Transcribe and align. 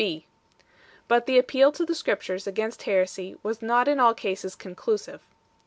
B. 0.01 0.25
But 1.07 1.27
the 1.27 1.37
appeal 1.37 1.71
to 1.73 1.85
the 1.85 1.93
Scriptures 1.93 2.47
against 2.47 2.81
heresy 2.81 3.35
was 3.43 3.61
not 3.61 3.87
in 3.87 3.99
all 3.99 4.15
cases 4.15 4.55
conclusive. 4.55 5.21